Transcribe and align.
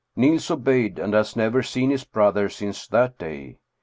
Niels 0.15 0.49
obeyed, 0.49 0.97
and 0.97 1.13
has 1.13 1.35
never 1.35 1.61
seen 1.61 1.91
his 1.91 2.05
brother 2.05 2.49
since 2.49 2.87
that 2.87 3.19
day. 3.19 3.59